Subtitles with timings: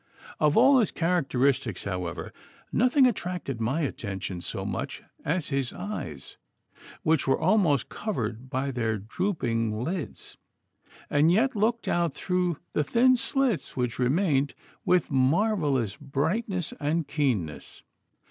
[0.39, 2.33] Of all his characteristics, however,
[2.71, 6.37] nothing attracted my attention so much as his eyes,
[7.03, 10.37] which were almost covered by their drooping lids,
[11.07, 17.83] and yet looked out through the thin slits which remained with marvellous brightness and keenness.